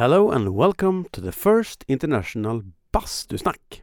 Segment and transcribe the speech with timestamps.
[0.00, 3.82] Hello and welcome to the first international Bastusnack.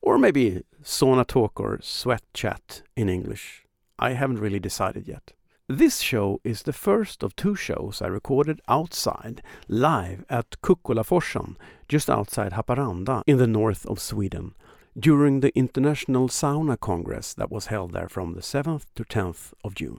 [0.00, 3.66] Or maybe sauna talk or sweat chat in English.
[3.98, 5.32] I haven't really decided yet.
[5.68, 11.56] This show is the first of two shows I recorded outside, live at Kukkolaforsen,
[11.88, 14.54] just outside Haparanda in the north of Sweden,
[14.96, 19.74] during the International Sauna Congress that was held there from the 7th to 10th of
[19.74, 19.98] June.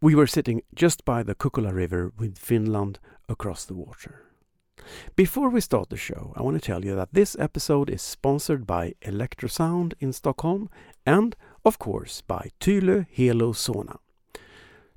[0.00, 4.29] We were sitting just by the Kukkola River with Finland across the water.
[5.16, 8.66] Before we start the show, I want to tell you that this episode is sponsored
[8.66, 10.68] by Electrosound in Stockholm
[11.04, 13.98] and, of course, by Tylö Helo Sauna.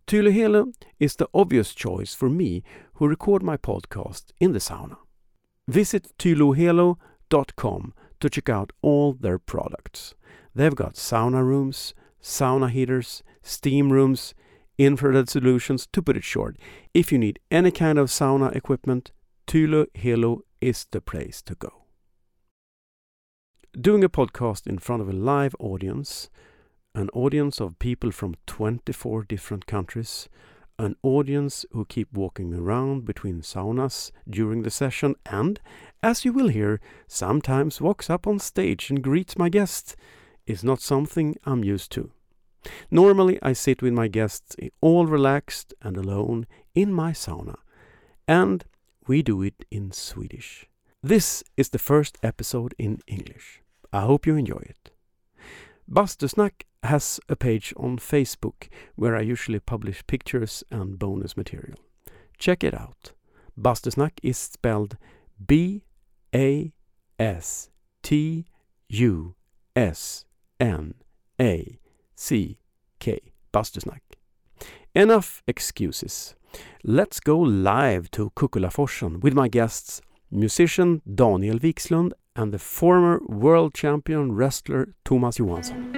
[0.08, 2.64] Tylö Helo is the obvious choice for me
[2.96, 4.98] who record my podcast in the sauna.
[5.68, 10.14] Visit tylohelo.com to check out all their products.
[10.56, 14.34] They've got sauna rooms, sauna heaters, steam rooms,
[14.78, 16.58] infrared solutions, to put it short.
[16.94, 19.12] If you need any kind of sauna equipment,
[19.48, 21.86] Tylö Helo is the place to go.
[23.80, 26.30] Doing a podcast in front of a live audience,
[26.96, 30.30] an audience of people from 24 different countries,
[30.80, 35.60] an audience who keep walking around between saunas during the session, and,
[36.02, 39.96] as you will hear, sometimes walks up on stage and greets my guests,
[40.46, 42.12] is not something I'm used to.
[42.90, 47.56] Normally, I sit with my guests all relaxed and alone in my sauna,
[48.28, 48.64] and
[49.08, 50.68] we do it in Swedish.
[51.02, 53.62] This is the first episode in English.
[53.92, 54.92] I hope you enjoy it.
[55.92, 61.78] Bastusnack has a page on Facebook where I usually publish pictures and bonus material.
[62.38, 63.12] Check it out.
[63.60, 64.98] Bastusnack is spelled
[65.46, 65.84] B
[66.34, 66.74] A
[67.20, 67.70] S
[68.02, 68.46] T
[68.90, 69.36] U
[69.76, 70.26] S
[70.60, 70.96] N
[71.40, 71.80] A
[72.16, 72.60] C
[73.00, 73.20] K.
[73.54, 74.02] Bastusnack.
[74.96, 76.36] Enough excuses.
[76.84, 83.74] Let's go live to Kukkolaforsen with my guests, musician Daniel Wikslund and the former world
[83.74, 85.94] champion wrestler Thomas Johansson.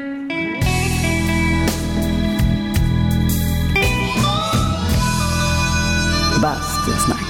[6.42, 7.26] Bastusnack.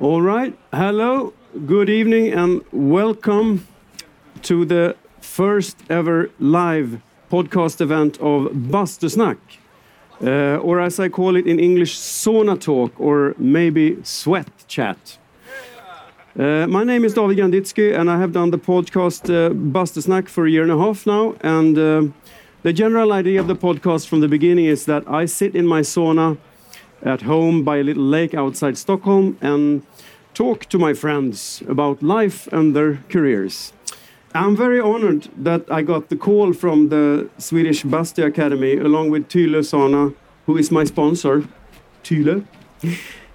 [0.00, 0.56] All right.
[0.72, 1.32] Hello,
[1.66, 3.66] good evening, and welcome
[4.42, 7.00] to the first ever live
[7.30, 9.38] podcast event of Bastusnack.
[10.22, 15.18] Uh, or as I call it in English, sauna talk, or maybe sweat chat.
[16.38, 20.46] Uh, my name is David Ganditsky, and I have done the podcast uh, Bastusnack for
[20.46, 21.34] a year and a half now.
[21.40, 22.02] And uh,
[22.62, 25.80] the general idea of the podcast from the beginning is that I sit in my
[25.80, 26.36] sauna
[27.02, 29.82] at home by a little lake outside Stockholm and
[30.34, 33.72] talk to my friends about life and their careers.
[34.34, 39.28] I'm very honored that I got the call from the Swedish Bastu Academy along with
[39.28, 40.14] Tylö Sauna,
[40.46, 41.48] who is my sponsor,
[42.04, 42.44] Tylö,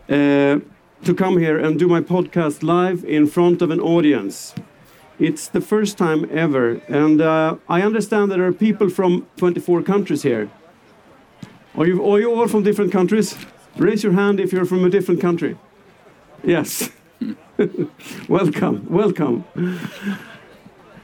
[0.10, 0.60] uh,
[1.04, 4.54] to come here and do my podcast live in front of an audience.
[5.18, 9.84] It's the first time ever, and uh, I understand that there are people from 24
[9.84, 10.50] countries here.
[11.76, 13.36] Are you, are you all from different countries?
[13.78, 15.58] Raise your hand if you're from a different country.
[16.44, 16.90] Yes.
[18.28, 19.46] welcome, welcome.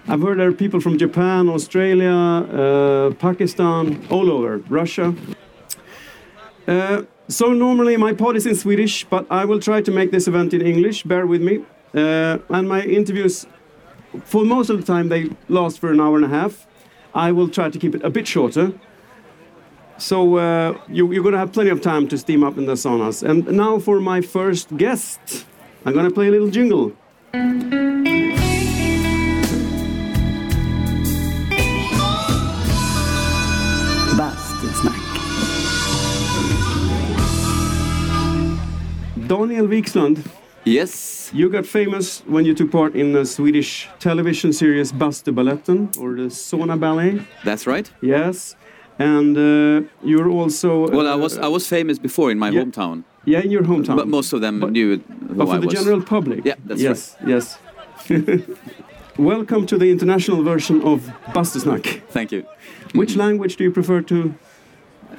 [0.09, 5.13] I've heard there are people from Japan, Australia, uh, Pakistan, all over, Russia.
[6.66, 10.25] Uh, so normally my pod is in Swedish, but I will try to make this
[10.28, 11.03] event in English.
[11.03, 11.66] Bear with me.
[11.94, 13.46] Uh, and my interviews,
[14.23, 16.67] for most of the time, they last for an hour and a half.
[17.13, 18.72] I will try to keep it a bit shorter.
[19.97, 22.73] So uh, you, you're going to have plenty of time to steam up in the
[22.73, 23.28] saunas.
[23.28, 25.46] And now for my first guest,
[25.85, 26.94] I'm going to play a little jingle.
[39.28, 40.18] Daniel Wikslund,
[40.66, 41.30] Yes.
[41.34, 46.29] you got famous when you took part in the Swedish television series Bastubaletten or the
[46.29, 47.22] Sauna Ballet.
[47.44, 47.90] That's right.
[48.02, 48.56] Yes,
[49.00, 52.62] and uh, you're also Well, I uh, was I was famous before in my yeah.
[52.64, 53.96] hometown, yeah in your hometown.
[53.97, 55.73] but most of them But- knew who But for I the was.
[55.76, 56.46] general public.
[56.46, 57.58] Yeah, that's yes, yes.
[59.18, 61.00] Welcome to the international version of
[61.34, 62.02] Bastusnack.
[62.12, 62.44] Thank you.
[62.94, 64.34] Which language do you prefer to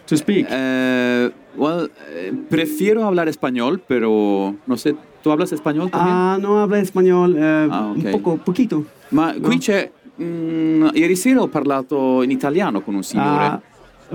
[0.07, 0.47] to speak?
[0.51, 4.95] Eh, well, eh, prefiero hablar español, pero no sé.
[5.23, 6.15] ¿Tú hablas español también?
[6.17, 7.97] Ah, no habla español, eh, Ah, ok.
[8.05, 8.85] un poco, poquito.
[9.11, 9.49] Ma no.
[9.49, 9.91] qui c'è.
[10.21, 13.45] mm, ieri sera ho parlato in italiano con un signore.
[13.45, 13.61] Ah,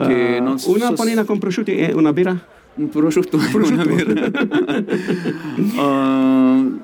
[0.05, 2.35] che eh, non so una panina con prosciutti e una birra.
[2.75, 3.37] Un prosciutto.
[3.53, 4.31] Una birra.
[5.77, 6.79] Uh,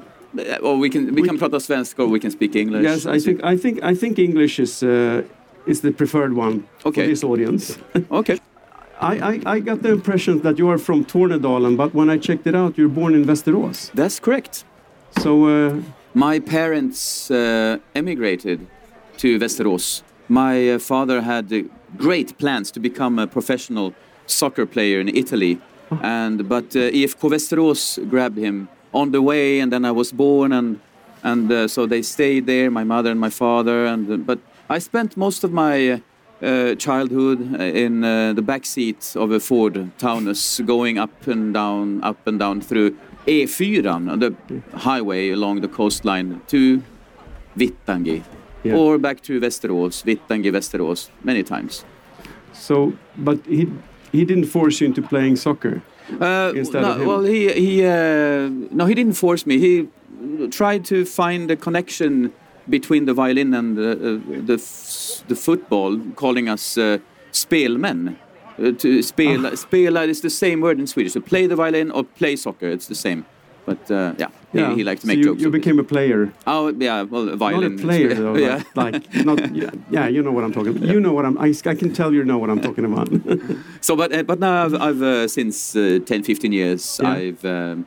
[0.62, 2.84] or we can we can prata svenska or we can speak English.
[2.84, 5.24] Yes, I think I think I think English is uh,
[5.66, 7.02] is the preferred one Okay.
[7.04, 7.78] for this audience.
[8.12, 8.38] Okay.
[9.02, 12.46] I, I, I got the impression that you are from Tornedalen, but when I checked
[12.48, 13.92] it out, you're born in Västerås.
[13.94, 14.66] That's correct.
[15.22, 15.82] So, uh,
[16.14, 18.68] My parents uh, emigrated
[19.18, 20.04] to Västerås.
[20.28, 21.64] My uh, father had uh,
[21.98, 23.94] great plans to become a professional
[24.26, 25.60] soccer player in Italy,
[26.02, 30.52] and but uh, IFK Västerås grabbed him on the way, and then I was born,
[30.52, 30.80] and
[31.24, 34.80] and uh, so they stayed there, my mother and my father, and uh, but I
[34.80, 36.02] spent most of my
[36.42, 41.54] uh, uh, childhood in uh, the back seat of a Ford Taunus, going up and
[41.54, 42.96] down, up and down through
[43.28, 44.34] E4, the
[44.78, 46.82] highway along the coastline to
[47.58, 48.24] Vittangi,
[48.64, 48.76] Yeah.
[48.76, 51.86] or back to Västerås, Vittangi, Västerås, many times.
[52.54, 53.68] so, but he
[54.12, 55.82] he didn't force you into playing soccer.
[56.20, 59.58] Uh, no, well, he he uh, no, he didn't force me.
[59.60, 59.88] He
[60.50, 62.32] tried to find a connection
[62.70, 66.98] between the violin and the uh, the, f- the football, calling us uh,
[67.32, 68.16] spelmen.
[68.58, 71.14] Uh, to spela, spela is the same word in Swedish.
[71.14, 73.26] To play the violin or play soccer, it's the same.
[73.66, 74.70] But uh, yeah, Yeah.
[74.70, 75.42] he, he liked to so make you, jokes.
[75.42, 76.34] you became a player.
[76.48, 77.76] Oh yeah, well, a violin.
[77.76, 78.36] Not a player, though.
[78.36, 78.64] yeah.
[78.76, 79.56] Like, like not.
[79.56, 80.90] Yeah, yeah, you know what I'm talking about.
[80.90, 81.38] You know what I'm.
[81.38, 83.10] I, I can tell you know what I'm talking about.
[83.82, 87.10] So, but uh, but now I've, I've uh, since uh, 10, 15 years, Yeah.
[87.12, 87.86] I've um,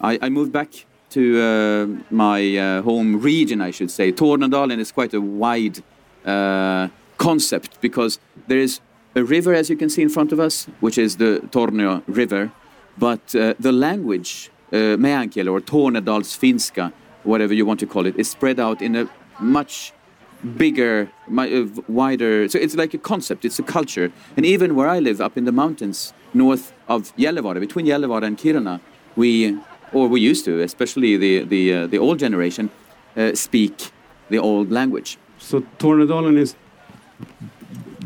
[0.00, 4.12] I, I moved back to uh, my uh, home region, I should say.
[4.12, 5.82] Tornedalen is quite a wide
[6.24, 8.80] uh, concept because there is
[9.14, 12.52] a river, as you can see in front of us, which is the Tornio River,
[12.96, 16.92] but uh, the language, uh, or Tornedalsfinska,
[17.24, 19.08] whatever you want to call it, is spread out in a
[19.40, 19.92] much
[20.56, 22.48] bigger, uh, wider.
[22.48, 23.44] So it's like a concept.
[23.44, 24.12] It's a culture.
[24.36, 28.38] And even where I live, up in the mountains north of Gällivare, between Gällivare and
[28.38, 28.80] Kiruna,
[29.16, 29.58] we,
[29.92, 32.68] or we used to, especially the the uh, the old generation,
[33.16, 33.90] uh, speak
[34.30, 35.16] the old language.
[35.38, 36.54] so Tornedalen is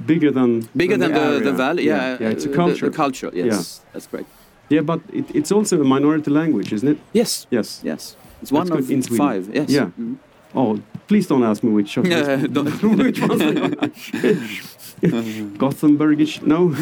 [0.06, 1.40] bigger than Bigger than, the, area.
[1.40, 1.84] the valley.
[1.86, 2.86] Yeah, yeah, it's a uh, culture.
[2.86, 3.30] The, the culture.
[3.34, 4.26] Yes, that's correct.
[4.70, 6.98] Yeah, but it, it's also a minority language, isn't it?
[7.12, 7.80] Yes, Yes.
[7.84, 8.16] yes.
[8.42, 9.26] It's one good of in Sweden.
[9.26, 9.54] five.
[9.54, 9.68] Yes.
[9.70, 9.90] Yeah.
[9.98, 10.16] Mhm.
[10.54, 10.78] Oh,
[11.08, 12.36] please don't ask me which of Yeah,
[13.04, 13.42] which ones.
[15.58, 16.42] Gothenburgish?
[16.42, 16.72] No.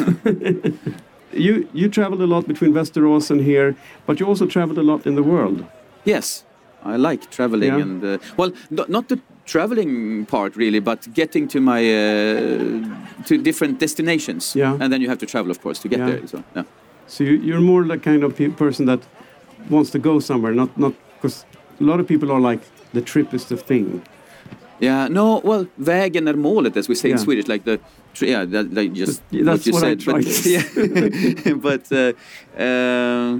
[1.35, 3.75] You you traveled a lot between Västerås and here,
[4.05, 5.65] but you also traveled a lot in the world.
[6.05, 6.43] Yes,
[6.85, 7.81] I like traveling Yeah.
[7.81, 13.37] and uh, well, no, not the traveling part really, but getting to my uh, to
[13.37, 14.55] different destinations.
[14.55, 14.77] Yeah.
[14.79, 16.09] And then you have to travel, of course, to get Yeah.
[16.11, 16.27] there.
[16.27, 16.63] So yeah.
[17.07, 18.99] So you, you're more the kind of pe- person that
[19.69, 21.45] wants to go somewhere, not not because
[21.79, 22.61] a lot of people are like
[22.93, 24.01] the trip is the thing.
[24.83, 25.07] Yeah.
[25.09, 25.41] No.
[25.43, 27.79] Well, vägen är målet, as we say in Swedish, like the
[28.25, 30.03] yeah, that, like just That's what you what said.
[30.05, 30.45] but,
[31.45, 32.13] yeah, but uh,
[32.61, 33.39] uh,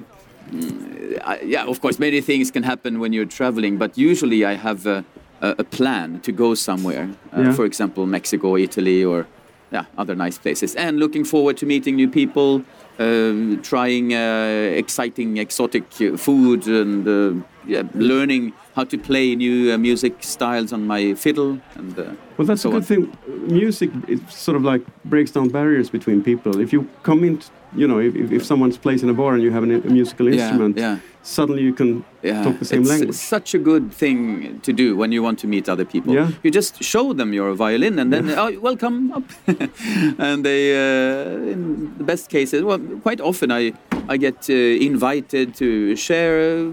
[1.44, 5.04] yeah, of course, many things can happen when you're traveling, but usually I have a,
[5.42, 7.10] a, plan to go somewhere.
[7.34, 7.54] Uh, Yeah.
[7.54, 9.25] For example, Mexico, Italy, or
[9.72, 12.63] yeah, other nice places, and looking forward to meeting new people,
[12.98, 20.13] trying uh, exciting, exotic food, and uh, yeah, learning how to play new uh, music
[20.24, 21.60] styles on my fiddle.
[21.75, 22.04] And uh,
[22.38, 22.84] Well, that's so a good on.
[22.84, 23.18] thing.
[23.48, 26.60] Music it sort of like breaks down barriers between people.
[26.60, 27.40] If you come in,
[27.75, 30.28] you know, if, if- someone's plays in a bar and you have an, a musical
[30.28, 31.00] instrument, Yeah, yeah.
[31.22, 33.10] suddenly you can Yeah, talk the same language.
[33.10, 36.14] it's such a good thing to do when you want to meet other people.
[36.14, 36.31] Yeah.
[36.44, 39.23] You just show them your violin and then, oh, welcome up.
[40.19, 43.73] and they, uh, in the best cases, well, quite often I,
[44.09, 46.71] I get uh, invited to share a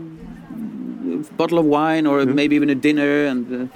[1.37, 2.35] bottle of wine or Yeah.
[2.35, 3.67] maybe even a dinner and uh,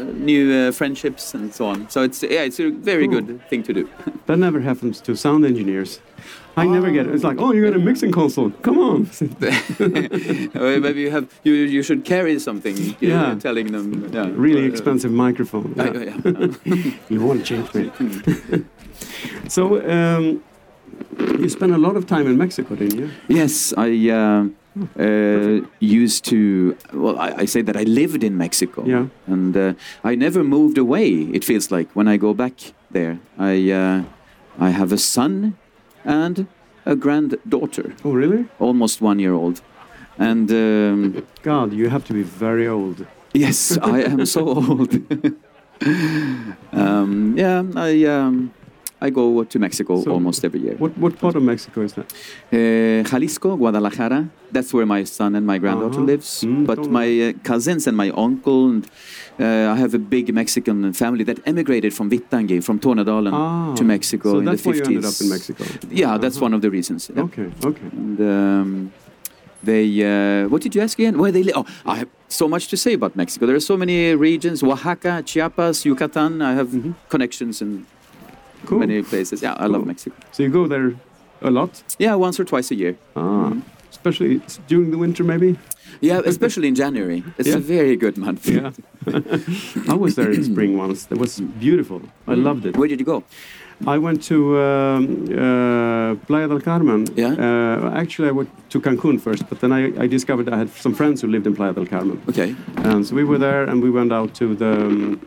[0.00, 1.88] uh, new uh, friendships and so on.
[1.90, 3.20] So it's, yeah, it's a very Cool.
[3.22, 3.88] good thing to do.
[4.26, 6.00] That never happens to sound engineers.
[6.56, 7.14] I never get it.
[7.14, 8.50] It's like, oh, you got a mixing console.
[8.62, 9.06] Come on.
[10.54, 12.76] Uh, maybe you have you, you should carry something.
[12.76, 13.34] uh, Yeah.
[13.40, 14.10] telling them.
[14.12, 14.28] Yeah.
[14.34, 15.74] really Uh, expensive microphone.
[15.78, 16.16] uh, Yeah.
[16.64, 16.92] yeah.
[17.10, 17.90] You want to change me.
[19.48, 20.42] so, um,
[21.38, 23.10] you spent a lot of time in Mexico, didn't you?
[23.28, 24.44] Yes, I uh,
[24.98, 26.76] uh, used to.
[26.92, 29.06] Well, I, I say that I lived in Mexico, Yeah.
[29.26, 29.72] and uh,
[30.04, 31.08] I never moved away.
[31.32, 32.54] It feels like when I go back
[32.90, 34.02] there, I uh,
[34.58, 35.56] I have a son
[36.04, 36.46] and
[36.86, 38.46] a granddaughter, Oh, really?
[38.58, 39.60] almost one year old,
[40.18, 43.06] and um, God, you have to be very old.
[43.34, 44.92] yes, I am so old.
[46.72, 48.04] um, yeah, I.
[48.04, 48.52] Um,
[49.00, 50.74] I go to Mexico So almost every year.
[50.78, 52.06] What what part of Mexico is that?
[52.52, 54.28] Uh, Jalisco, Guadalajara.
[54.50, 56.12] That's where my son and my granddaughter Uh-huh.
[56.12, 56.42] lives.
[56.44, 58.84] Mm, but my uh, cousins and my uncle and
[59.38, 63.84] uh, I have a big Mexican family that emigrated from Vittangi, from Tornedalen, Ah, to
[63.84, 64.88] Mexico So in that's the why you 50s.
[64.96, 65.64] ended up in Mexico.
[65.90, 66.46] Yeah, that's Uh-huh.
[66.46, 67.10] one of the reasons.
[67.14, 67.22] yeah.
[67.26, 67.86] Okay, okay.
[67.92, 68.90] And, um,
[69.62, 71.14] they, uh, what did you ask again?
[71.22, 71.56] Where they live?
[71.60, 73.46] Oh, I have so much to say about Mexico.
[73.46, 76.32] There are so many regions: Oaxaca, Chiapas, Yucatan.
[76.42, 76.94] I have Mhm.
[77.14, 77.72] connections and
[78.68, 78.78] Cool.
[78.80, 79.40] many places.
[79.42, 80.14] Yeah, I love Mexico.
[80.32, 80.92] So you go there
[81.42, 81.82] a lot?
[81.98, 82.94] Yeah, once or twice a year.
[83.16, 83.52] Ah,
[83.90, 85.56] especially during the winter, maybe?
[86.00, 87.22] Yeah, especially in January.
[87.38, 87.56] It's Yeah.
[87.56, 88.46] a very good month.
[88.46, 88.72] Yeah.
[89.92, 91.08] I was there in spring once.
[91.10, 92.00] It was beautiful.
[92.26, 92.76] I loved it.
[92.76, 93.22] Where did you go?
[93.86, 97.06] I went to um, uh, Playa del Carmen.
[97.16, 97.32] Yeah.
[97.38, 100.94] Uh, actually, I went to Cancun first, but then I, I discovered I had some
[100.94, 102.20] friends who lived in Playa del Carmen.
[102.28, 102.54] Okay.
[102.76, 105.20] And so we were there and we went out to the um,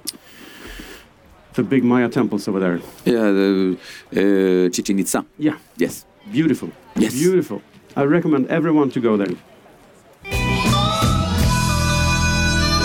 [1.54, 2.80] the big Maya temples over there.
[3.06, 3.78] Yeah, the
[4.12, 5.26] uh, Chichen Itza.
[5.38, 5.58] Yeah.
[5.78, 6.06] Yes.
[6.32, 6.70] Beautiful.
[6.96, 7.14] Yes.
[7.14, 7.62] Beautiful.
[7.96, 9.36] I recommend everyone to go there.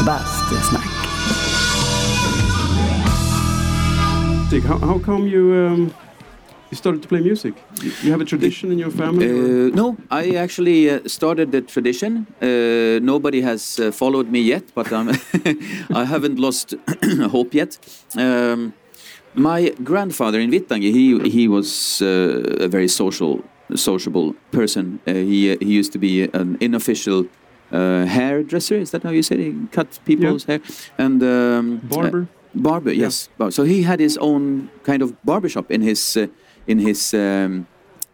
[0.05, 0.91] Bastusnack.
[4.51, 5.95] Dick, how, how come you um,
[6.71, 7.55] you started to play music?
[8.03, 9.27] You, have a tradition in your family?
[9.29, 12.27] Uh, no, I actually uh, started the tradition.
[12.43, 15.09] Uh, nobody has uh, followed me yet, but um,
[15.95, 16.75] I haven't lost
[17.31, 17.79] hope yet.
[18.17, 18.73] Um,
[19.35, 23.43] my grandfather in Vittangi, he he was uh, a very social,
[23.75, 24.99] sociable person.
[25.07, 27.27] Uh, he uh, he used to be an unofficial
[27.73, 28.77] uh, hairdresser.
[28.81, 29.37] Is that how you say?
[29.37, 29.41] it?
[29.41, 30.61] He cut people's hair
[30.99, 32.27] and um, Barber?
[32.55, 33.29] Barber, yes.
[33.39, 36.27] Bar- So he had his own kind of barbershop in his uh,
[36.67, 37.67] in his um,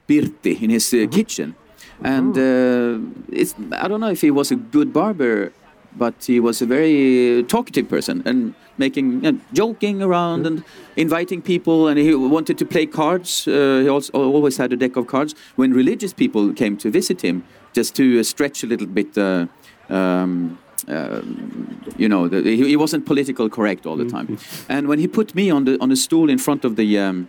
[0.09, 1.55] birti, in his uh, kitchen,
[2.03, 2.99] and uh,
[3.31, 5.53] it's I don't know if he was a good barber,
[5.97, 10.65] but he was a very talkative person and making you know, joking around and
[10.97, 13.47] inviting people, and he wanted to play cards.
[13.47, 17.23] Uh, he also always had a deck of cards when religious people came to visit
[17.23, 19.17] him, just to uh, stretch a little bit.
[19.17, 19.47] Uh,
[19.89, 24.39] um, um, you know, the, he, he wasn't political correct all the time.
[24.69, 27.29] And when he put me on the on a stool in front of the um,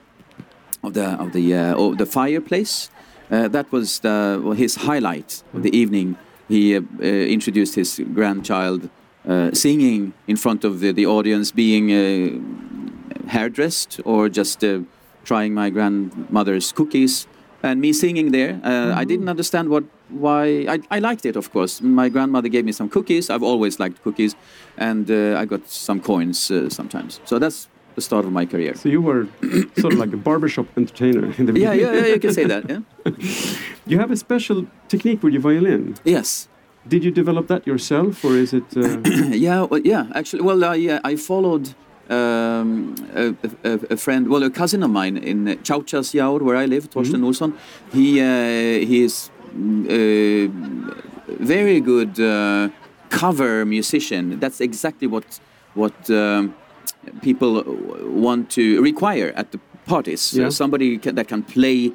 [0.84, 2.90] of the of the uh, the fireplace,
[3.32, 6.18] uh, that was the, well, his highlight of the evening.
[6.50, 8.90] He uh, uh, introduced his grandchild
[9.28, 14.80] uh, singing in front of the, the audience, being uh, hairdressed or just uh,
[15.24, 17.28] trying my grandmother's cookies.
[17.63, 21.38] And me singing there, uh, I didn't understand what why I, I liked it.
[21.38, 23.30] Of course, my grandmother gave me some cookies.
[23.30, 24.36] I've always liked cookies,
[24.78, 27.22] and uh, I got some coins uh, sometimes.
[27.24, 28.74] So that's the start of my career.
[28.76, 29.28] So you were
[29.82, 31.80] sort of like a barbershop entertainer in the Yeah, beginning.
[31.80, 32.06] yeah, yeah.
[32.08, 32.64] yeah, You can say that.
[32.70, 32.82] Yeah.
[33.86, 35.96] You have a special technique with your violin.
[36.06, 36.48] Yes.
[36.88, 38.64] Did you develop that yourself, or is it?
[38.76, 39.00] Uh,
[39.48, 40.06] yeah, well, yeah.
[40.16, 41.66] Actually, well, I uh, I followed
[42.10, 46.90] um, a, a, a friend, well, a cousin of mine in Chauchasjaur, where I live,
[46.90, 47.52] Torsten Olsson.
[47.94, 50.48] He uh, he is mm, uh,
[51.40, 52.70] very good uh,
[53.10, 54.40] cover musician.
[54.40, 55.26] That's exactly what
[55.76, 56.54] what um,
[57.22, 57.64] people
[58.26, 60.34] want to require at the parties.
[60.34, 60.50] Yeah.
[60.52, 61.92] somebody ca that can play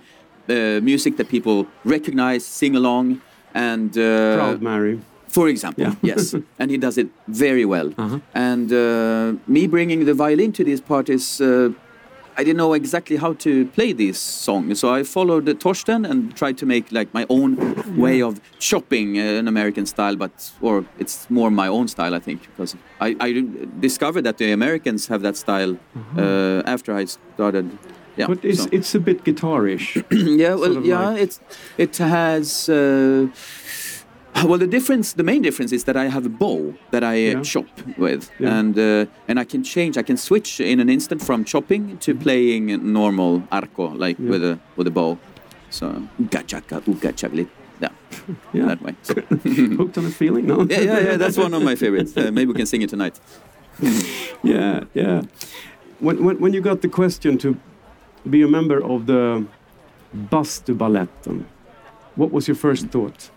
[0.49, 3.21] uh, music that people recognize, sing along,
[3.55, 4.99] and uh, Proud Mary.
[5.29, 5.95] for example, Yeah.
[6.17, 7.89] yes, and he does it very well.
[7.99, 8.19] Uh-huh.
[8.35, 11.71] And uh, me bringing the violin to these parties, uh,
[12.41, 16.37] I didn't know exactly how to play these songs, so I followed the Torsten and
[16.37, 17.57] tried to make like my own
[17.97, 22.21] way of chopping uh, an American style, but or it's more my own style, I
[22.21, 23.45] think, because I, I
[23.81, 25.77] discovered that the Americans have that style
[26.17, 27.67] uh, after I started.
[28.17, 29.97] Yeah, but it's so- it's a bit guitarish.
[30.41, 31.41] yeah, well, yeah, like- it's
[31.77, 32.69] it has.
[32.69, 33.27] Uh,
[34.45, 37.37] well, the difference, the main difference is that I have a bow that I uh,
[37.37, 37.43] Yeah.
[37.43, 37.67] chop
[37.99, 38.59] with, Yeah.
[38.59, 39.97] and uh, and I can change.
[39.97, 44.25] I can switch in an instant from chopping to playing normal arco, like Mm-hmm.
[44.25, 44.31] Yeah.
[44.31, 45.19] with a with a bow.
[45.71, 45.87] So
[46.21, 47.49] uga chaka, uga chaglit.
[47.81, 47.91] Yeah,
[48.53, 48.67] Yeah.
[48.67, 48.95] that way.
[49.03, 49.15] So,
[49.79, 50.57] Hooked on a feeling, no?
[50.65, 51.17] yeah, yeah, yeah.
[51.19, 52.17] That's one of my favorites.
[52.17, 53.21] Uh, maybe we can sing it tonight.
[54.43, 55.23] yeah, yeah.
[56.01, 57.57] When, when, when you got the question to
[58.29, 59.45] be a member of the
[60.33, 61.45] Bastubaletten,
[62.17, 63.31] what was your first thought?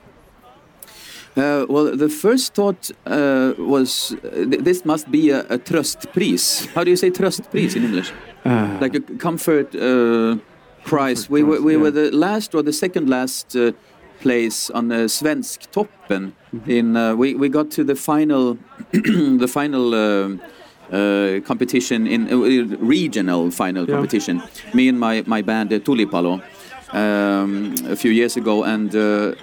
[1.38, 6.68] Uh, well, the first thought uh, was th- this must be a, a tröstpris.
[6.74, 8.12] How do you say tröstpris in English?
[8.44, 10.36] Uh, like a comfort uh,
[10.84, 11.30] prize.
[11.30, 11.82] We were we yeah.
[11.82, 13.72] were the last or the second last uh,
[14.20, 16.34] place on the Svensktoppen.
[16.54, 16.70] Mm-hmm.
[16.72, 18.58] In uh, we we got to the final
[18.92, 20.40] the final.
[21.46, 22.36] Competition in uh,
[22.86, 23.96] regional final Yeah.
[23.96, 24.42] competition.
[24.74, 26.42] Me and my my band Tulipalo
[26.94, 29.34] um, a few years ago, and uh,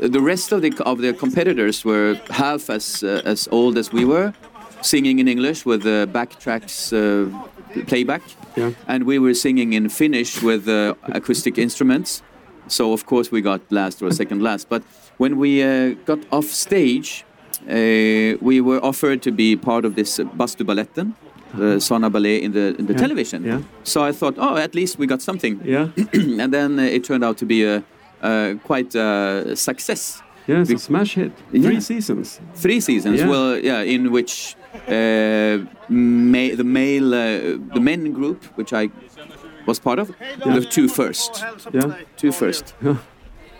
[0.00, 4.04] the rest of the of the competitors were half as uh, as old as we
[4.04, 4.32] were,
[4.82, 7.28] singing in English with uh, backtracks uh,
[7.86, 8.22] playback,
[8.56, 8.72] Yeah.
[8.86, 12.22] and we were singing in Finnish with uh, acoustic instruments.
[12.68, 14.68] So of course we got last or second last.
[14.68, 14.82] But
[15.18, 17.24] when we uh, got off stage,
[17.68, 21.12] uh, we were offered to be part of this uh, Bastubaletten,
[21.54, 22.98] the Sauna Ballet in the in the Yeah.
[23.00, 23.44] television.
[23.44, 23.60] Yeah.
[23.84, 25.60] So I thought, oh, at least we got something.
[25.64, 25.88] Yeah,
[26.42, 27.82] and then it turned out to be a,
[28.22, 30.22] a quite a success.
[30.46, 31.32] yeah, it's a Be- smash hit.
[31.52, 31.62] Yeah.
[31.68, 32.40] Three seasons.
[32.62, 33.18] Three seasons.
[33.20, 33.30] Yeah.
[33.30, 34.56] Well, yeah, in which
[34.88, 35.58] uh,
[35.88, 38.90] ma- the male, uh, the men group, which I
[39.66, 40.08] was part of.
[40.44, 41.44] The two first.
[41.72, 41.92] Yeah.
[42.16, 42.74] Two first.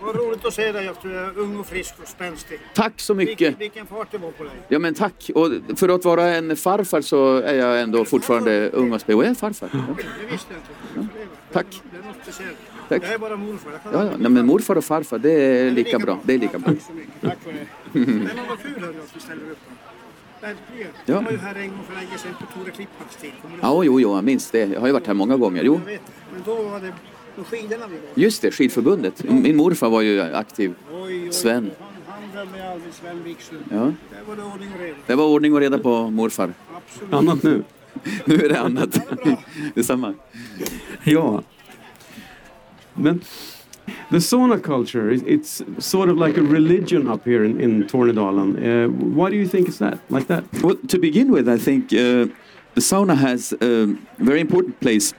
[0.00, 2.59] Vad roligt att se dig att du är ung och frisk och spänstig.
[2.75, 3.41] Tack så mycket.
[3.41, 4.53] Vilken, vilken fart det var på dig.
[4.69, 5.31] Ja men tack.
[5.35, 9.19] Och för att vara en farfar så är jag ändå fortfarande ung och spänd.
[9.19, 9.69] Och jag är farfar.
[9.73, 9.79] Ja.
[10.21, 10.55] Det visste
[10.95, 11.15] jag inte.
[11.53, 11.67] Tack.
[11.93, 12.57] Det är något speciellt.
[12.88, 13.02] Tack.
[13.04, 13.71] Jag är bara morfar.
[13.73, 14.16] Jag kan Ja, ja.
[14.18, 16.18] Nej, men morfar och farfar, det är lika bra.
[16.23, 16.73] Det är lika bra.
[16.73, 17.12] Tack så mycket.
[17.21, 17.66] Tack för det.
[17.92, 19.59] Men vad kul hörru att vi ställer upp.
[20.40, 20.90] Verkligen.
[21.07, 21.14] Ja.
[21.14, 23.30] Jag var ju här en gång för länge sedan på Tore Klippans tid.
[23.42, 23.49] Du?
[23.62, 24.59] Ja, jo, jo, jag minns det.
[24.66, 25.62] Jag har ju varit här många gånger.
[25.64, 26.12] Jo, Jag vet det.
[26.33, 26.92] Men då var det
[27.37, 28.02] på skidorna vi var.
[28.14, 29.25] just det, skidförbundet.
[29.30, 30.75] Min morfar var ju aktiv.
[30.92, 31.71] Oj, oj, Sven.
[31.78, 33.61] Han, han glömmer aldrig, Sven Wikström.
[33.71, 33.76] Ja.
[33.76, 33.92] Där
[34.28, 34.97] var det ordning och reda.
[35.07, 36.52] Det var ordning och reda på morfar.
[36.76, 37.14] Absolut.
[37.14, 37.62] Annat nu.
[38.25, 39.00] Nu är det annat.
[39.75, 40.14] Detsamma.
[41.04, 41.42] Ja.
[44.11, 48.50] The sauna culture, it's sort of like a religion up here in, in Tornedalen.
[48.59, 50.45] Uh, why do you think it's that, like that?
[50.62, 52.26] Well, to begin with, I think uh,
[52.75, 53.87] the sauna has a
[54.19, 55.14] very important place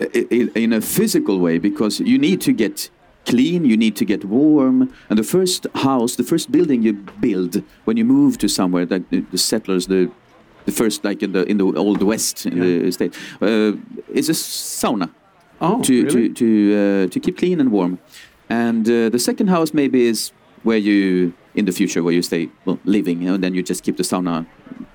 [0.00, 2.90] i- in a physical way because you need to get
[3.26, 7.62] clean, you need to get warm, and the first house, the first building you build
[7.84, 10.10] when you move to somewhere, like the, the settlers, the
[10.66, 12.84] the first like in the in the old west in Yeah.
[12.84, 13.72] the state, uh,
[14.14, 15.08] is a sauna
[15.60, 16.28] Oh, to really?
[16.28, 16.46] to to
[17.06, 17.98] uh, to keep clean and warm.
[18.48, 22.48] And uh, the second house maybe is where you in the future where you stay
[22.64, 24.44] well living, and then you just keep the sauna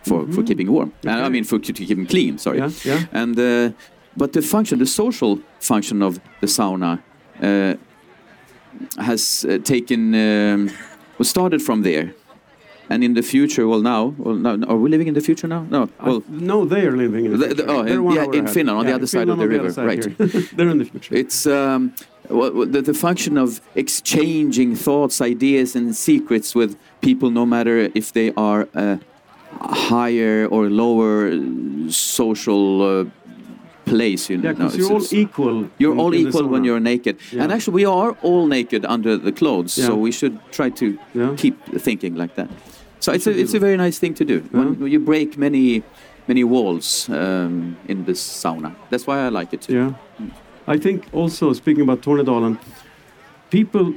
[0.03, 0.91] for, for keeping warm.
[1.05, 1.31] Uh, I Mm-hmm.
[1.33, 2.37] Mean for to keep them clean.
[2.37, 2.57] Sorry.
[2.57, 3.05] Yeah, yeah.
[3.11, 3.71] And uh,
[4.17, 7.01] but the function, the social function of the sauna,
[7.41, 7.75] uh,
[8.97, 10.69] has uh, taken um,
[11.17, 12.13] was started from there.
[12.89, 15.65] And in the future, well, now, well, now, are we living in the future now?
[15.69, 17.63] No, well, I- no, they are living in the The- future.
[17.63, 18.47] the- oh, in- yeah, in.
[18.47, 20.03] Finland, on the other side of Finland the river, right.
[20.55, 21.15] They're in the future.
[21.15, 21.93] It's um,
[22.29, 28.11] well, the, the function of exchanging thoughts, ideas, and secrets with people, no matter if
[28.13, 28.97] they are uh,
[29.89, 31.31] higher or lower
[31.89, 33.05] social uh,
[33.85, 34.29] place.
[34.29, 35.69] You Yeah, know, you're all equal.
[35.77, 37.43] you're all equal when you're naked, Yeah.
[37.43, 39.73] and actually, we are all naked under the clothes.
[39.73, 41.33] So we should try to Yeah.
[41.37, 42.49] keep thinking like that.
[42.99, 44.37] So it's a it's a very nice thing to do.
[44.51, 45.83] When you break many
[46.27, 48.71] many walls um, in the sauna.
[48.89, 49.73] That's why I like it too.
[49.73, 49.91] Yeah.
[50.75, 52.57] I think also, speaking about Tornedalen,
[53.49, 53.93] people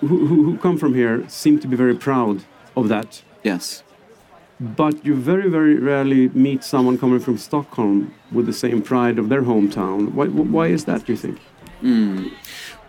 [0.00, 2.44] who, who, who come from here seem to be very proud
[2.76, 3.22] of that.
[3.44, 3.82] Yes.
[4.62, 9.28] But you very, very rarely meet someone coming from Stockholm with the same pride of
[9.28, 10.12] their hometown.
[10.12, 11.40] Why, why is that, do you think?
[11.82, 12.30] Mm.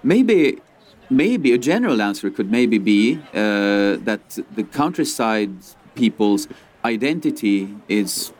[0.03, 0.62] Maybe,
[1.09, 5.49] maybe a general answer could maybe be uh, that the countryside
[5.95, 6.47] people's
[6.86, 8.31] identity is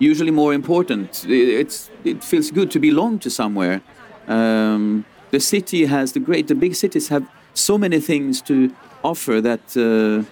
[0.00, 1.24] usually more important.
[1.28, 3.82] It's it feels good to belong to somewhere.
[4.26, 7.24] Um, the city has the great, the big cities have
[7.54, 8.74] so many things to
[9.04, 9.76] offer that.
[9.76, 10.24] Uh,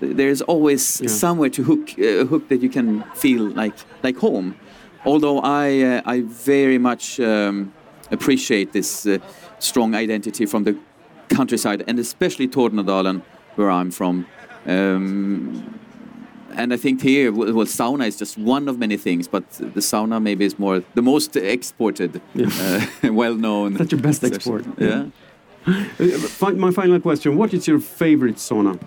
[0.00, 1.08] there's always Yeah.
[1.10, 4.54] somewhere to hook uh, hook that you can feel like like home.
[5.04, 7.72] Although I uh, I very much um,
[8.10, 9.18] appreciate this uh,
[9.58, 10.74] strong identity from the
[11.36, 13.22] countryside and especially Tornedalen,
[13.56, 14.24] where I'm from.
[14.66, 15.74] Um,
[16.56, 19.80] and I think here, well, well, sauna is just one of many things, but the
[19.80, 22.48] sauna maybe is more the most exported, Yeah.
[23.04, 23.74] uh, well-known.
[23.74, 24.64] That's your best export.
[24.78, 25.04] Yeah.
[26.40, 28.78] Fi- my final question What is your favorite sauna?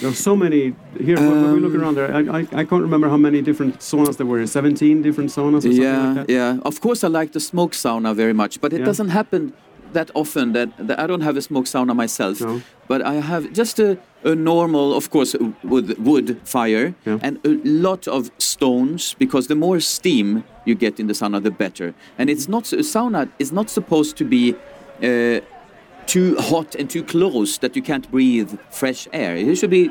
[0.00, 1.16] There are so many here.
[1.16, 3.78] when- when we look Um, around there, I, I, I can't remember how many different
[3.80, 4.44] saunas there were.
[4.46, 6.30] 17 different saunas or something yeah, like that?
[6.30, 6.58] yeah.
[6.70, 8.86] Of course, I like the smoke sauna very much, but it Yeah.
[8.86, 9.52] doesn't happen
[9.92, 10.52] that often.
[10.52, 12.60] That, that I don't have a smoke sauna myself, No.
[12.88, 17.18] but I have just a, a normal, of course, with wood fire Yeah.
[17.22, 21.50] and a lot of stones because the more steam you get in the sauna, the
[21.52, 21.94] better.
[22.18, 24.54] And it's not a sauna is not supposed to be.
[25.02, 25.40] Uh,
[26.06, 29.36] too hot and too close that you can't breathe fresh air.
[29.36, 29.90] It should be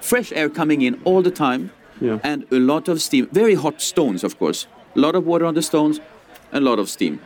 [0.00, 2.18] fresh air coming in all the time Yeah.
[2.22, 3.28] and a lot of steam.
[3.32, 4.66] Very hot stones, of course.
[4.96, 6.00] A lot of water on the stones,
[6.52, 7.20] and a lot of steam.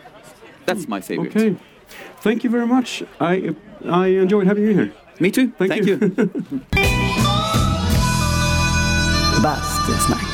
[0.66, 1.36] That's my favorite.
[1.36, 1.56] Okay.
[2.22, 3.02] Thank you very much.
[3.20, 3.54] I,
[3.88, 4.92] I enjoyed having you here.
[5.20, 5.52] Me too.
[5.58, 5.98] Thank you.
[9.42, 10.28] Bastusnack.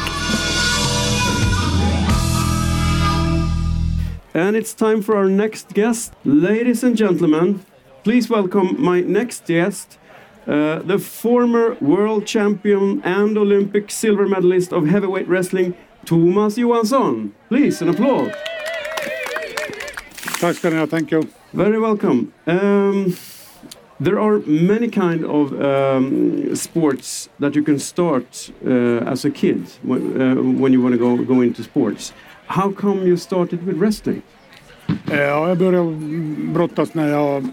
[4.34, 6.12] And it's time for our next guest.
[6.24, 7.64] Ladies and gentlemen,
[8.08, 9.98] please welcome my next guest,
[10.46, 15.74] uh, the former world champion and Olympic silver medalist of heavyweight wrestling,
[16.06, 17.34] Thomas Johansson.
[17.50, 18.32] Please, an applause.
[20.40, 20.86] Tack ska ni ha.
[20.86, 21.28] Thank you.
[21.52, 22.32] Very welcome.
[22.46, 23.14] Um,
[24.00, 29.68] there are many kind of um, sports that you can start uh, as a kid
[29.82, 32.14] when, uh, when you want to go, go into sports.
[32.46, 34.22] How come you started with wrestling?
[35.10, 35.96] Ja, jag började
[36.54, 37.44] brottas när jag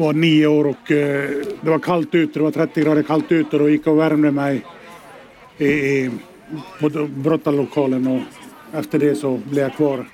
[0.00, 2.38] var nio år och det var kallt ute.
[2.38, 4.64] Det var 30 grader kallt ute och gick och värmde mig
[5.58, 6.10] i, i,
[6.80, 8.20] på brottarlokalen och
[8.78, 10.06] efter det så blev jag kvar.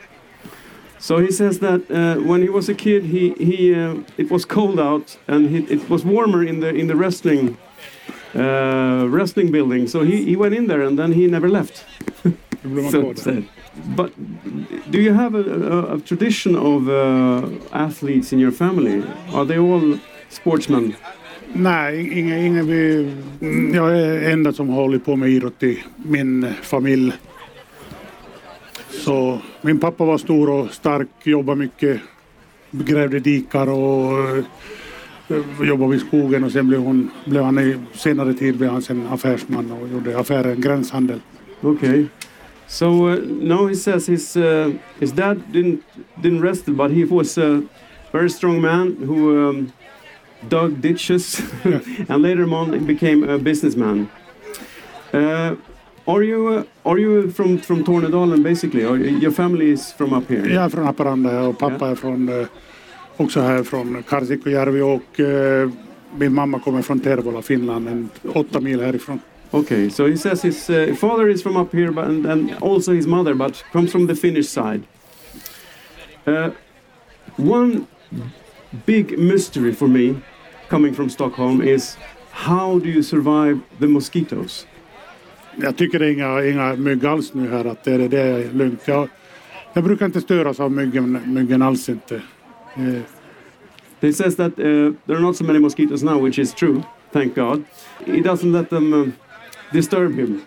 [0.99, 4.45] So he says that uh, when he was a kid, he he uh, it was
[4.45, 7.57] cold out and he, it was warmer in the in the wrestling
[8.35, 9.89] uh, wrestling building.
[9.89, 11.85] So he, he went in there and then he never left.
[12.91, 13.15] So
[13.85, 14.11] But
[14.91, 19.03] do you have a, a, tradition of uh, athletes in your family?
[19.35, 20.95] Are they all sportsmen?
[21.53, 23.13] Nej, inga, inga vi,
[23.75, 27.13] jag är enda som har hållit på med idrott i min familj.
[28.91, 32.01] Så min pappa var stor och stark, jobbade mycket,
[32.71, 38.35] grävde dikar och eh, jobbade i skogen och sen blev, hon, blev han i senare
[38.35, 41.21] tid blev han sen affärsman och gjorde affären gränshandel.
[41.61, 42.07] Okay.
[42.69, 45.83] So uh, now he says his uh, his dad didn't
[46.21, 47.63] didn't wrestle, but he was a
[48.13, 49.73] very strong man who um,
[50.49, 51.41] dug ditches,
[52.09, 54.09] and later on became a businessman.
[55.13, 55.55] Uh,
[56.09, 58.85] are you uh, are you from from Tornedalen basically?
[58.85, 60.55] Or your family is from up here?
[60.55, 62.47] Jag är från Haparanda och pappa är från, eh,
[63.17, 65.71] också här från Karsikojärvi och eh,
[66.19, 69.21] min mamma kommer från Tervola, Finland, en, åtta mil härifrån.
[69.57, 72.93] Okay, so he says his uh, father is from up here, but and, and also
[72.93, 74.83] his mother, but comes from the Finnish side.
[76.27, 76.51] Uh,
[77.37, 77.87] one
[78.85, 80.17] big mystery for me,
[80.69, 81.97] coming from Stockholm, is
[82.33, 84.67] how do you survive the mosquitoes?
[85.57, 88.53] Jag tycker det är inga, inga mygg alls nu här, att det är, det är
[88.53, 88.81] lugnt.
[88.89, 89.09] Jag,
[89.73, 92.23] jag brukar inte störas av myggen, myggen alls inte.
[92.75, 93.03] Eh,
[94.03, 97.35] He says that uh, there are not so many mosquitoes now, which is true, thank
[97.35, 97.65] God.
[98.05, 99.07] He doesn't let them uh,
[99.73, 100.43] disturb him.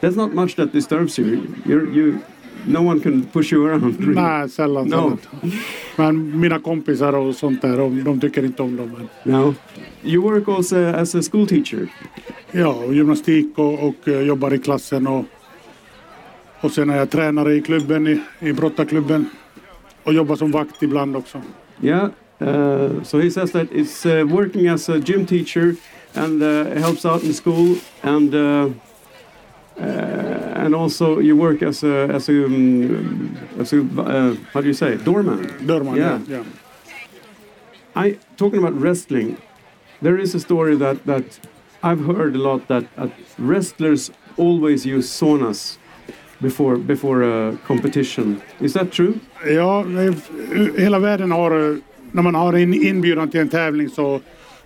[0.00, 1.54] There's not much that disturbs you.
[1.64, 2.18] You're, you,
[2.66, 4.00] no one can push you around.
[4.00, 4.14] really.
[4.14, 4.88] nej, sällan.
[4.88, 5.18] No.
[5.96, 9.08] Men mina kompisar och sånt där, de, de tycker inte om dem.
[9.24, 9.54] No.
[10.02, 11.88] You work also as a school teacher.
[12.50, 15.06] ja, och gymnastik och, och jobbar i klassen.
[15.06, 15.24] Och,
[16.60, 19.26] och sen är jag tränare i klubben, i, i brottarklubben.
[20.04, 21.42] Och jobbar som vakt ibland också.
[21.82, 22.10] Yeah.
[22.40, 25.76] Uh, so he says that it's uh, working as a gym teacher
[26.14, 28.68] and uh, helps out in school and uh,
[29.80, 29.84] uh,
[30.64, 34.74] and also you work as a as a, um, as a uh, how do you
[34.74, 35.46] say doorman.
[35.66, 36.18] Dörrman, Ja.
[36.28, 36.36] ja.
[36.36, 36.44] ja.
[37.94, 39.36] I talking about wrestling.
[40.02, 41.40] There is a story that that
[41.82, 45.78] I've heard a lot that uh, wrestlers always use saunas
[46.40, 48.40] before before a competition.
[48.60, 49.14] Is that true?
[49.46, 49.84] Ja,
[50.76, 51.80] hela världen har,
[52.12, 54.20] när man har en inbjudan till en tävling så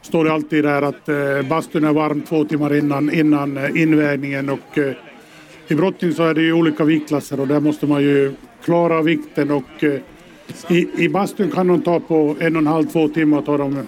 [0.06, 4.48] står det alltid där att eh, bastun är varm två timmar innan, innan eh, invägningen
[4.48, 4.92] och eh,
[5.68, 8.32] i brottning så är det ju olika viktklasser och där måste man ju
[8.64, 10.00] klara vikten och eh,
[10.68, 13.86] i, i bastun kan de ta på en och en halv, två timmar tar de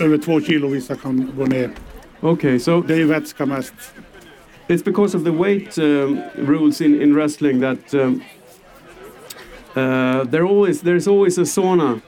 [0.00, 1.70] över två kilo, vissa kan gå ner.
[2.20, 3.74] Okay, so Det är ju vätska mest.
[4.68, 8.20] It's because of the weight um, rules in, in wrestling that um,
[9.76, 12.00] uh, there always there's always a sauna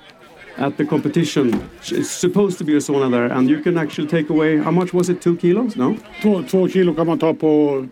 [0.59, 1.61] at the competition.
[1.91, 4.93] It's supposed to be a sauna there, and you can actually take away how much
[4.93, 5.21] was it?
[5.21, 5.77] Two kilos?
[5.77, 5.97] No.
[6.23, 7.87] Två, två kilo kan man ta på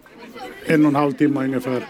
[0.67, 1.83] en och en halv timme ungefär.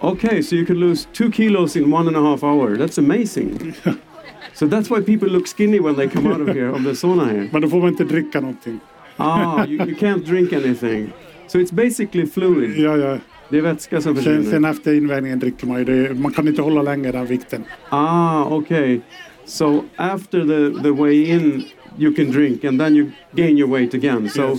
[0.00, 2.76] Okay, so you can lose two kilos in one and a half hour.
[2.76, 3.74] That's amazing.
[4.54, 7.26] so that's why people look skinny when they come out of here of the sauna
[7.30, 7.48] here.
[7.52, 8.80] Men då får man inte dricka någonting.
[9.16, 11.12] Ah, you, you can't drink anything.
[11.46, 12.78] So it's basically fluid.
[12.78, 13.18] Ja, ja.
[13.48, 14.50] Det är vätska som Sen, försvinner.
[14.50, 16.14] sen efter invägningen dricker man ju det.
[16.14, 17.64] Man kan inte hålla länge den vikten.
[17.88, 19.00] Ah, okay.
[19.46, 23.94] So after the, the way in, you can drink, and then you gain your weight
[23.94, 24.28] again.
[24.28, 24.58] So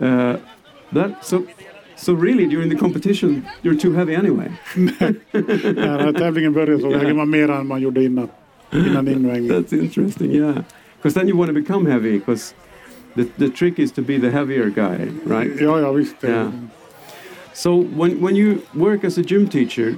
[0.00, 0.38] uh,
[0.92, 1.46] that so
[1.96, 4.50] so really during the competition, you're too heavy anyway.
[4.76, 8.28] När tävlingen börjar så väger man mer än man gjorde innan,
[8.72, 9.62] innan invägningen.
[9.62, 10.62] That's interesting, yeah.
[10.96, 12.54] Because then you want to become heavy, because
[13.14, 15.60] the the trick is to be the heavier guy, right?
[15.60, 16.16] Ja, ja visst.
[16.22, 16.50] Yeah.
[17.52, 19.96] So when when you work as a gym teacher,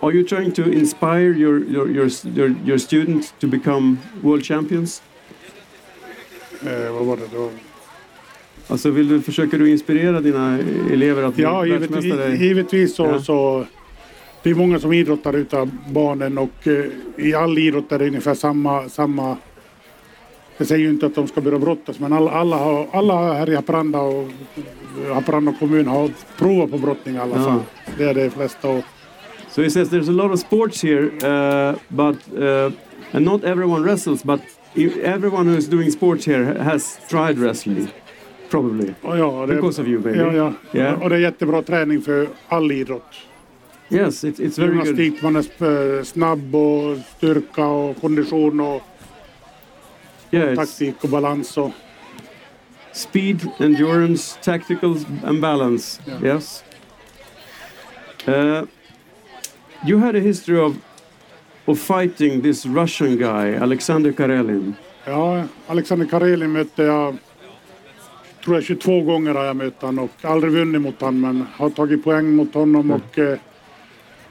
[0.00, 5.02] are you trying to inspire your your your your, your students to become world champions?
[6.66, 7.50] Eh, vad var det då?
[8.68, 10.58] Alltså vill du, försöker du inspirera dina
[10.92, 12.36] elever att Ja, bli givet, världsmästare?
[12.36, 13.20] givetvis så, Ja.
[13.20, 13.66] så
[14.42, 16.84] det är många som idrottar utav barnen och eh,
[17.16, 19.36] i all idrott är det ungefär samma, samma
[20.58, 23.50] jag säger ju inte att de ska börja brottas men alla, alla, har, alla här
[23.50, 24.28] i Haparanda och
[25.14, 27.44] Haparanda kommun har provat på brottning i alla Ja.
[27.44, 27.60] fall.
[27.98, 28.68] Det är de flesta.
[28.68, 28.84] Och,
[29.56, 32.70] So he says there's a lot of sports here, uh, but uh,
[33.14, 34.42] and not everyone wrestles, but
[34.76, 37.90] e- everyone who's doing sports here has tried wrestling,
[38.50, 40.18] probably och ja, det, because of you, maybe.
[40.18, 40.52] ja, ja.
[40.72, 41.02] Yeah.
[41.02, 43.14] och det är jättebra träning för all idrott.
[43.88, 44.86] Yes, it's it's very good.
[44.86, 48.82] Gymnastik, man är eh, snabb och styrka och kondition och
[50.30, 51.56] Yeah, taktik och balans.
[51.56, 51.70] Och,
[52.92, 56.02] speed, endurance, tactical, and balance.
[56.06, 56.24] Yeah.
[56.24, 56.64] Yes.
[58.28, 58.62] Uh,
[59.86, 60.76] you had a history of
[61.66, 64.74] of fighting this Russian guy, Alexander Karelin?
[65.04, 67.16] Ja, Alexander Karelin mötte jag,
[68.44, 71.70] tror jag 22 gånger har jag mött honom och aldrig vunnit mot honom men har
[71.70, 73.38] tagit poäng mot honom och eh,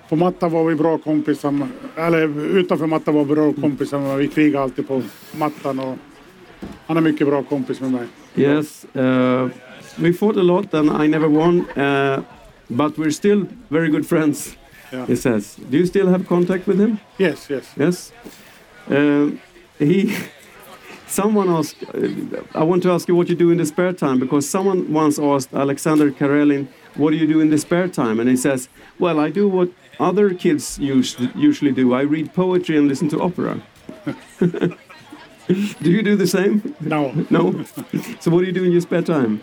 [0.10, 4.28] på mattan var vi bra kompisar, eller utanför mattan var vi bra kompisar men vi
[4.28, 5.02] krigade alltid på
[5.38, 5.98] mattan och
[6.88, 8.08] han är mycket bra kompis med mig.
[8.36, 9.50] Yes, uh,
[9.96, 12.20] we fought a lot and I never won, uh,
[12.68, 14.58] but we're still very good friends,
[14.96, 15.06] Yeah.
[15.08, 15.56] he says.
[15.70, 17.00] Do you still have contact with him?
[17.20, 17.74] Yes, yes.
[17.78, 18.12] Yes.
[18.90, 19.30] Uh,
[19.80, 20.14] he.
[21.08, 21.84] Someone asked.
[21.94, 24.80] Uh, I want to ask you what you do in the spare time because someone
[24.94, 28.70] once asked Alexander Karelin, "What do you do in the spare time?" And he says,
[29.00, 31.94] "Well, I do what other kids us- usually do.
[31.94, 33.62] I read poetry and listen to opera."
[35.84, 36.62] do you do the same?
[36.80, 37.12] No.
[37.30, 37.64] No.
[38.20, 39.40] so what do you do in your spare time?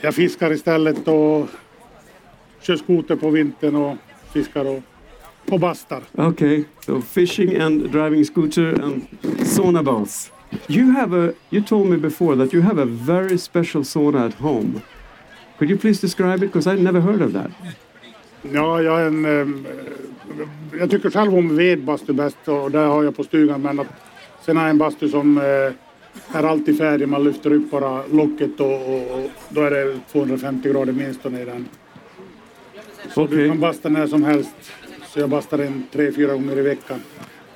[0.00, 1.48] Jag fiskar istället och
[2.60, 3.96] kör skoter på vintern och
[4.32, 4.82] fiskar och,
[5.52, 6.02] och bastar.
[6.14, 9.06] Okay, so fishing and driving scooter and
[9.46, 10.32] sauna baths.
[10.68, 11.32] You have a.
[11.50, 14.80] You told me before that you have a very special sauna at home.
[15.58, 16.52] Could you please describe it?
[16.52, 17.50] Because I never heard of that.
[18.42, 19.24] Ja, jag är en...
[19.24, 19.66] ehm,
[20.78, 23.86] jag tycker själv om vedbastu bäst och det har jag på stugan men att,
[24.46, 27.08] sen har jag en bastu som eh, är alltid färdig.
[27.08, 31.28] Man lyfter upp bara locket och, och, och då är det 250 grader minst i
[31.28, 31.68] den.
[33.14, 33.48] Så du Okay.
[33.48, 34.54] kan basta när som helst.
[35.14, 37.00] Så jag bastar en tre, fyra gånger i veckan.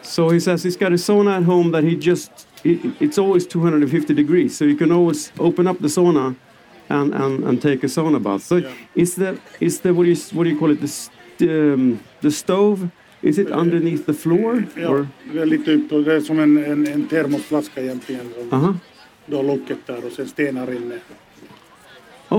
[0.02, 2.30] So he says he's got a sauna at home that he just.
[2.64, 6.34] It, it's always 250 degrees, so you can always open up the sauna,
[6.88, 8.42] and and, and take a sauna bath.
[8.42, 8.70] So Yeah.
[8.94, 10.80] is the is the what do you what do you call it
[11.38, 12.88] the um, the stove?
[13.22, 15.06] Is it underneath the floor Ja, or?
[15.32, 18.26] det är lite upp och det är som en, en, en termosflaska egentligen.
[18.52, 18.74] Uh huh.
[19.26, 20.94] Du har locket där och sen stenar inne.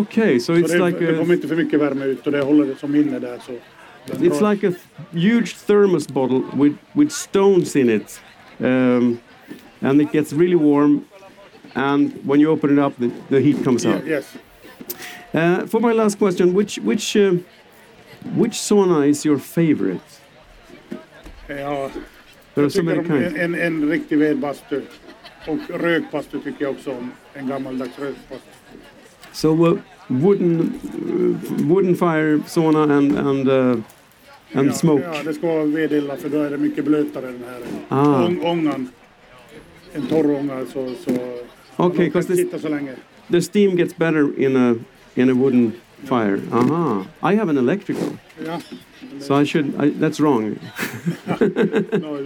[0.02, 2.42] Okay, so Så it's det, like det kommer inte för mycket värme ut och det
[2.42, 3.40] håller det som inne där.
[3.46, 3.52] Så
[4.14, 4.72] It's drar- like a
[5.12, 8.22] huge thermos bottle with, with stones in it.
[8.60, 9.18] Um,
[9.82, 11.06] and it gets really warm.
[11.74, 13.96] And when you open it up, the, the heat comes out.
[14.06, 14.36] Yeah, yes.
[15.34, 17.38] Uh, for my last question, which, which, uh,
[18.38, 20.02] which sauna is your favorite?
[21.48, 21.90] Ja,
[22.56, 23.34] There are so many kinds.
[23.36, 24.82] en, en, en riktig vedbastu.
[25.48, 27.12] Och rökbastu tycker jag också om.
[27.34, 28.50] En gammaldags rökbastu.
[29.34, 33.84] So wooden, uh, wooden fire sauna and, and, uh,
[34.54, 35.04] and ja, smoke.
[35.14, 38.26] Ja, det ska vara vedilla för då är det mycket blötare den här Ah.
[38.26, 38.90] ång, ångan.
[39.94, 41.12] En torr ånga så, så
[41.78, 42.92] Okay, orkar 'cause inte sitta så länge.
[43.32, 44.76] The steam gets better in a,
[45.16, 45.72] in a wooden
[46.04, 46.40] fire.
[46.52, 47.06] Aha.
[47.32, 48.08] I have an electrical.
[48.46, 48.60] Ja.
[49.20, 49.66] So I should.
[49.68, 50.56] I, that's wrong.
[52.02, 52.18] No,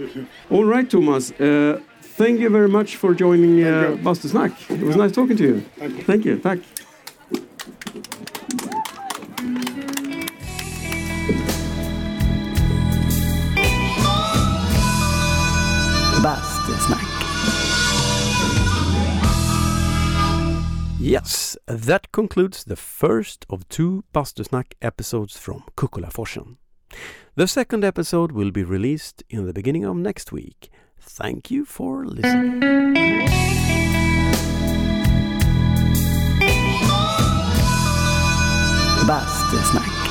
[0.56, 1.32] All right, Thomas.
[1.40, 1.76] Uh,
[2.16, 3.96] thank you very much for joining uh.
[4.02, 4.52] Bastusnack.
[4.70, 5.60] It was nice talking to you.
[5.78, 6.04] Thank you.
[6.04, 6.36] Thank you.
[6.38, 6.58] Tack.
[21.08, 26.58] Yes, that concludes the first of two Bastusnack episodes from Kukkolaforsen.
[27.34, 30.70] The second episode will be released in the beginning of next week.
[31.00, 32.60] Thank you for listening.
[39.06, 40.07] Bastusnack.